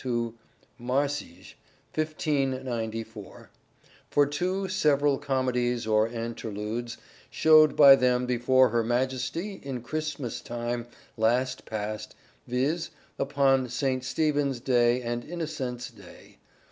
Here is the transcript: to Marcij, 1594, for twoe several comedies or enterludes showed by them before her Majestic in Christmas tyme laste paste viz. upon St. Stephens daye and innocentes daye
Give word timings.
to 0.03 0.33
Marcij, 0.81 1.53
1594, 1.93 3.51
for 4.09 4.25
twoe 4.25 4.67
several 4.67 5.19
comedies 5.19 5.85
or 5.85 6.09
enterludes 6.09 6.97
showed 7.29 7.75
by 7.75 7.95
them 7.95 8.25
before 8.25 8.69
her 8.69 8.83
Majestic 8.83 9.63
in 9.63 9.83
Christmas 9.83 10.41
tyme 10.41 10.87
laste 11.17 11.65
paste 11.67 12.15
viz. 12.47 12.89
upon 13.19 13.69
St. 13.69 14.03
Stephens 14.03 14.59
daye 14.59 15.03
and 15.03 15.23
innocentes 15.23 15.91
daye 15.95 16.37